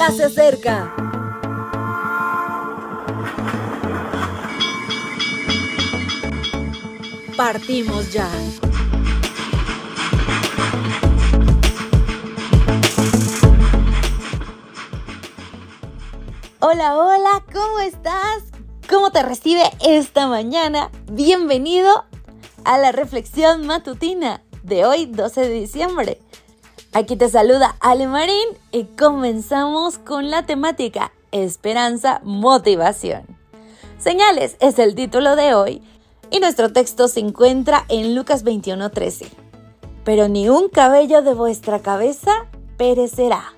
ya 0.00 0.10
se 0.12 0.24
acerca. 0.24 0.94
Partimos 7.36 8.10
ya. 8.10 8.26
Hola, 16.60 16.96
hola, 16.96 17.44
¿cómo 17.52 17.80
estás? 17.80 18.44
¿Cómo 18.88 19.12
te 19.12 19.22
recibe 19.22 19.64
esta 19.84 20.28
mañana? 20.28 20.90
Bienvenido 21.12 22.06
a 22.64 22.78
la 22.78 22.90
reflexión 22.92 23.66
matutina 23.66 24.42
de 24.62 24.86
hoy, 24.86 25.04
12 25.04 25.42
de 25.42 25.50
diciembre. 25.50 26.22
Aquí 26.92 27.14
te 27.14 27.28
saluda 27.28 27.76
Ale 27.78 28.08
Marín 28.08 28.48
y 28.72 28.82
comenzamos 28.82 29.98
con 29.98 30.28
la 30.28 30.44
temática 30.44 31.12
Esperanza, 31.30 32.20
Motivación. 32.24 33.22
Señales 34.00 34.56
es 34.58 34.76
el 34.80 34.96
título 34.96 35.36
de 35.36 35.54
hoy 35.54 35.82
y 36.32 36.40
nuestro 36.40 36.72
texto 36.72 37.06
se 37.06 37.20
encuentra 37.20 37.84
en 37.88 38.16
Lucas 38.16 38.44
21:13. 38.44 39.28
Pero 40.02 40.26
ni 40.26 40.48
un 40.48 40.68
cabello 40.68 41.22
de 41.22 41.32
vuestra 41.32 41.78
cabeza 41.78 42.32
perecerá. 42.76 43.54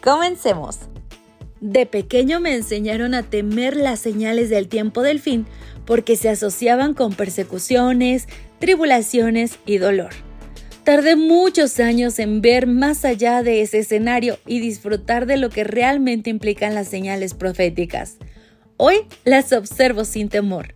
Comencemos. 0.00 0.78
De 1.60 1.84
pequeño 1.84 2.38
me 2.38 2.54
enseñaron 2.54 3.12
a 3.14 3.24
temer 3.24 3.76
las 3.76 3.98
señales 3.98 4.50
del 4.50 4.68
tiempo 4.68 5.02
del 5.02 5.18
fin 5.18 5.48
porque 5.84 6.14
se 6.14 6.28
asociaban 6.28 6.94
con 6.94 7.12
persecuciones, 7.12 8.28
tribulaciones 8.60 9.58
y 9.66 9.78
dolor. 9.78 10.27
Tardé 10.88 11.16
muchos 11.16 11.80
años 11.80 12.18
en 12.18 12.40
ver 12.40 12.66
más 12.66 13.04
allá 13.04 13.42
de 13.42 13.60
ese 13.60 13.80
escenario 13.80 14.38
y 14.46 14.58
disfrutar 14.60 15.26
de 15.26 15.36
lo 15.36 15.50
que 15.50 15.62
realmente 15.62 16.30
implican 16.30 16.74
las 16.74 16.88
señales 16.88 17.34
proféticas. 17.34 18.16
Hoy 18.78 19.00
las 19.24 19.52
observo 19.52 20.06
sin 20.06 20.30
temor. 20.30 20.74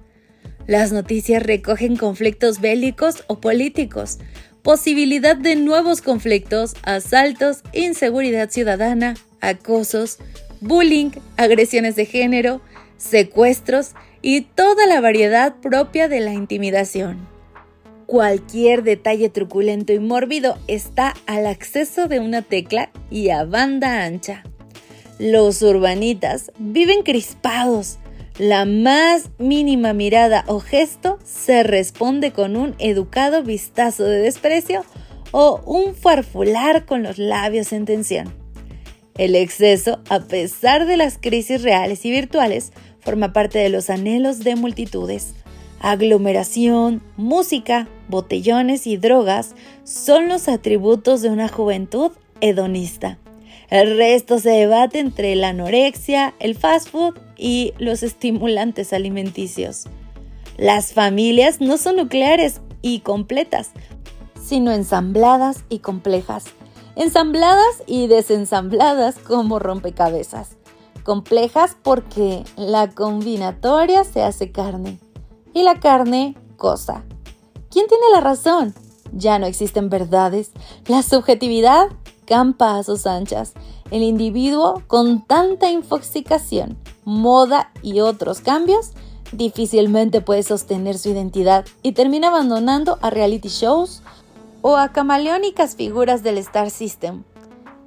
Las 0.67 0.93
noticias 0.93 1.43
recogen 1.43 1.97
conflictos 1.97 2.61
bélicos 2.61 3.25
o 3.27 3.41
políticos, 3.41 4.19
posibilidad 4.61 5.35
de 5.35 5.57
nuevos 5.57 6.03
conflictos, 6.03 6.75
asaltos, 6.83 7.63
inseguridad 7.73 8.51
ciudadana, 8.51 9.15
acosos, 9.41 10.19
bullying, 10.61 11.13
agresiones 11.39 11.97
de 11.97 12.05
género, 12.05 12.61
secuestros 12.99 13.93
y 14.21 14.43
toda 14.43 14.85
la 14.87 15.01
variedad 15.01 15.55
propia 15.63 16.09
de 16.09 16.21
la 16.21 16.35
intimidación. 16.35 17.32
Cualquier 18.13 18.83
detalle 18.83 19.31
truculento 19.31 19.95
y 19.95 19.99
mórbido 19.99 20.59
está 20.69 21.15
al 21.25 21.47
acceso 21.47 22.09
de 22.09 22.21
una 22.21 22.43
tecla 22.43 22.91
y 23.11 23.31
a 23.31 23.45
banda 23.45 24.05
ancha. 24.05 24.43
Los 25.19 25.63
urbanitas 25.63 26.53
viven 26.59 27.05
crispados. 27.05 27.97
La 28.39 28.67
más 28.67 29.31
mínima 29.39 29.95
mirada 29.95 30.45
o 30.47 30.61
gesto 30.61 31.21
se 31.25 31.63
responde 31.63 32.33
con 32.33 32.59
un 32.59 32.75
educado 32.79 33.43
vistazo 33.43 34.05
de 34.05 34.19
desprecio 34.19 34.85
o 35.31 35.63
un 35.65 35.95
farfular 35.95 36.85
con 36.85 37.03
los 37.03 37.17
labios 37.17 37.73
en 37.73 37.87
tensión. 37.87 38.35
El 39.17 39.35
exceso, 39.35 40.03
a 40.11 40.21
pesar 40.21 40.85
de 40.85 40.99
las 40.99 41.17
crisis 41.17 41.63
reales 41.63 42.05
y 42.05 42.11
virtuales, 42.11 42.75
forma 43.01 43.33
parte 43.33 43.59
de 43.59 43.71
los 43.71 43.89
anhelos 43.89 44.41
de 44.41 44.55
multitudes 44.55 45.33
aglomeración, 45.83 47.03
música, 47.17 47.89
botellones 48.09 48.87
y 48.87 48.97
drogas 48.97 49.55
son 49.85 50.29
los 50.29 50.49
atributos 50.49 51.21
de 51.23 51.29
una 51.29 51.49
juventud 51.49 52.13
hedonista. 52.41 53.19
El 53.69 53.97
resto 53.97 54.39
se 54.39 54.51
debate 54.51 55.01
entre 55.01 55.35
la 55.35 55.49
anorexia, 55.49 56.35
el 56.39 56.57
fast 56.57 56.89
food 56.89 57.19
y 57.37 57.75
los 57.79 58.03
estimulantes 58.03 58.93
alimenticios. 58.93 59.87
Las 60.57 60.93
familias 60.93 61.61
no 61.61 61.77
son 61.79 61.97
nucleares 61.97 62.61
y 62.81 63.01
completas, 63.01 63.71
sino 64.41 64.71
ensambladas 64.73 65.65
y 65.69 65.81
complejas. 65.81 66.45
Ensambladas 66.95 67.83
y 67.87 68.07
desensambladas 68.07 69.19
como 69.19 69.59
rompecabezas. 69.59 70.59
Complejas 71.03 71.77
porque 71.83 72.45
la 72.57 72.91
combinatoria 72.91 74.05
se 74.05 74.23
hace 74.23 74.53
carne 74.53 74.99
y 75.55 75.63
la 75.63 75.81
carne 75.81 76.37
cosa. 76.57 77.05
¿Quién 77.71 77.87
tiene 77.89 78.05
la 78.13 78.21
razón? 78.21 78.75
Ya 79.13 79.39
no 79.39 79.47
existen 79.47 79.89
verdades. 79.91 80.53
La 80.87 81.03
subjetividad 81.03 81.89
campa 82.27 82.79
a 82.79 82.83
sus 82.83 83.07
anchas. 83.07 83.53
El 83.91 84.03
individuo 84.03 84.83
con 84.87 85.27
tanta 85.27 85.71
infoxicación, 85.71 86.79
moda 87.05 87.71
y 87.83 88.01
otros 88.01 88.41
cambios 88.41 88.93
difícilmente 89.33 90.21
puede 90.21 90.43
sostener 90.43 90.99
su 90.99 91.11
identidad 91.11 91.65
y 91.83 91.93
termina 91.93 92.29
abandonando 92.29 92.99
a 93.03 93.11
reality 93.11 93.49
shows 93.49 94.03
o 94.61 94.77
a 94.77 94.93
camaleónicas 94.93 95.77
figuras 95.77 96.23
del 96.23 96.39
Star 96.39 96.71
System. 96.71 97.25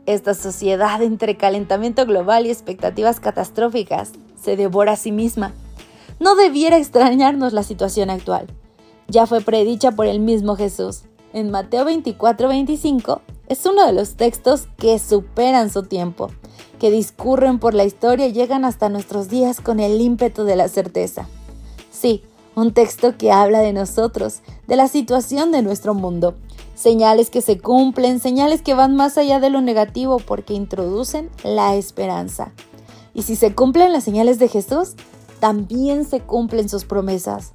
Esta 0.06 0.34
sociedad 0.34 1.02
entre 1.02 1.38
calentamiento 1.38 2.06
global 2.06 2.46
y 2.46 2.52
expectativas 2.52 3.20
catastróficas 3.20 4.12
se 4.40 4.56
devora 4.56 4.94
a 4.94 4.98
sí 4.98 5.12
misma 5.12 5.54
no 6.20 6.36
debiera 6.36 6.78
extrañarnos 6.78 7.54
la 7.54 7.64
situación 7.64 8.10
actual. 8.10 8.48
Ya 9.08 9.28
fue 9.28 9.42
predicha 9.42 9.92
por 9.92 10.08
el 10.08 10.20
mismo 10.20 10.56
Jesús. 10.56 11.04
En 11.34 11.52
Mateo 11.52 11.86
24-25 11.86 13.22
es 13.48 13.66
uno 13.66 13.86
de 13.86 13.94
los 13.94 14.16
textos 14.16 14.68
que 14.78 14.98
superan 14.98 15.70
su 15.70 15.84
tiempo, 15.84 16.30
que 16.80 16.90
discurren 16.90 17.60
por 17.60 17.74
la 17.74 17.84
historia 17.84 18.28
y 18.28 18.34
llegan 18.34 18.66
hasta 18.66 18.90
nuestros 18.90 19.30
días 19.30 19.62
con 19.62 19.80
el 19.80 20.00
ímpetu 20.02 20.44
de 20.44 20.56
la 20.56 20.68
certeza. 20.68 21.28
Sí, 21.92 22.24
un 22.56 22.74
texto 22.74 23.18
que 23.18 23.32
habla 23.32 23.60
de 23.60 23.74
nosotros, 23.74 24.42
de 24.68 24.76
la 24.76 24.88
situación 24.88 25.52
de 25.52 25.62
nuestro 25.62 25.94
mundo. 25.94 26.36
Señales 26.74 27.30
que 27.30 27.42
se 27.42 27.60
cumplen, 27.60 28.20
señales 28.20 28.62
que 28.62 28.74
van 28.74 28.96
más 28.96 29.18
allá 29.18 29.40
de 29.40 29.50
lo 29.50 29.62
negativo 29.62 30.18
porque 30.20 30.54
introducen 30.54 31.30
la 31.44 31.76
esperanza. 31.76 32.54
Y 33.14 33.24
si 33.24 33.36
se 33.36 33.54
cumplen 33.54 33.94
las 33.94 34.04
señales 34.04 34.40
de 34.40 34.50
Jesús, 34.50 34.96
también 35.40 36.06
se 36.06 36.22
cumplen 36.22 36.70
sus 36.70 36.86
promesas. 36.86 37.54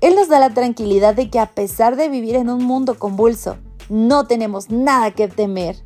Él 0.00 0.14
nos 0.14 0.28
da 0.28 0.38
la 0.38 0.52
tranquilidad 0.54 1.14
de 1.14 1.30
que 1.30 1.38
a 1.38 1.52
pesar 1.52 1.96
de 1.96 2.08
vivir 2.08 2.36
en 2.36 2.50
un 2.50 2.64
mundo 2.64 2.98
convulso, 2.98 3.56
no 3.88 4.26
tenemos 4.26 4.70
nada 4.70 5.10
que 5.12 5.28
temer. 5.28 5.76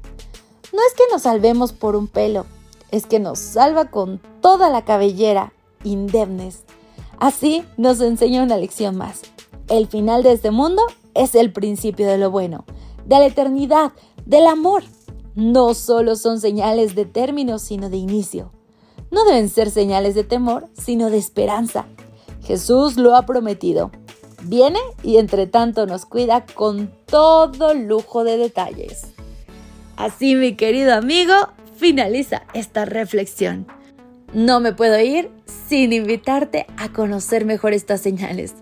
No 0.72 0.80
es 0.86 0.94
que 0.94 1.04
nos 1.12 1.22
salvemos 1.22 1.72
por 1.72 1.96
un 1.96 2.06
pelo, 2.06 2.46
es 2.90 3.06
que 3.06 3.20
nos 3.20 3.38
salva 3.38 3.86
con 3.86 4.20
toda 4.40 4.70
la 4.70 4.84
cabellera, 4.84 5.52
indemnes. 5.84 6.64
Así 7.18 7.64
nos 7.76 8.00
enseña 8.00 8.42
una 8.42 8.56
lección 8.56 8.96
más. 8.96 9.22
El 9.68 9.86
final 9.86 10.22
de 10.22 10.32
este 10.32 10.50
mundo 10.50 10.82
es 11.14 11.34
el 11.34 11.52
principio 11.52 12.08
de 12.08 12.18
lo 12.18 12.30
bueno, 12.30 12.64
de 13.06 13.18
la 13.18 13.26
eternidad, 13.26 13.92
del 14.26 14.46
amor. 14.46 14.82
No 15.34 15.74
solo 15.74 16.16
son 16.16 16.40
señales 16.40 16.94
de 16.94 17.06
término, 17.06 17.58
sino 17.58 17.88
de 17.88 17.96
inicio 17.96 18.50
no 19.10 19.24
deben 19.24 19.48
ser 19.48 19.70
señales 19.70 20.14
de 20.14 20.24
temor, 20.24 20.68
sino 20.72 21.10
de 21.10 21.18
esperanza. 21.18 21.86
Jesús 22.44 22.96
lo 22.96 23.14
ha 23.16 23.26
prometido. 23.26 23.90
Viene 24.42 24.78
y 25.02 25.18
entre 25.18 25.46
tanto 25.46 25.86
nos 25.86 26.06
cuida 26.06 26.46
con 26.46 26.90
todo 27.06 27.74
lujo 27.74 28.24
de 28.24 28.38
detalles. 28.38 29.08
Así, 29.96 30.34
mi 30.34 30.56
querido 30.56 30.94
amigo, 30.94 31.34
finaliza 31.76 32.42
esta 32.54 32.84
reflexión. 32.84 33.66
No 34.32 34.60
me 34.60 34.72
puedo 34.72 34.98
ir 35.00 35.30
sin 35.68 35.92
invitarte 35.92 36.66
a 36.76 36.90
conocer 36.90 37.44
mejor 37.44 37.74
estas 37.74 38.00
señales, 38.00 38.54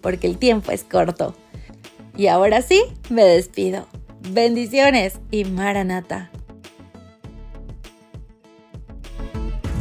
porque 0.00 0.26
el 0.26 0.38
tiempo 0.38 0.72
es 0.72 0.84
corto. 0.84 1.34
Y 2.16 2.28
ahora 2.28 2.62
sí, 2.62 2.82
me 3.10 3.24
despido. 3.24 3.86
Bendiciones 4.30 5.20
y 5.30 5.44
Maranata. 5.44 6.30